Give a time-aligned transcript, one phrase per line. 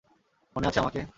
[0.55, 1.01] মনে আছে আমাকে?